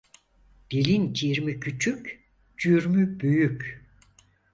Dilin 0.71 1.13
cirmi 1.13 1.59
küçük, 1.59 2.23
cürmü 2.57 3.19
büyük. 3.19 3.83